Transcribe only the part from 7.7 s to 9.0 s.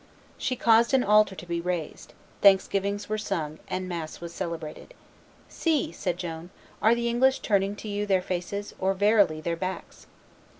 to you their faces, or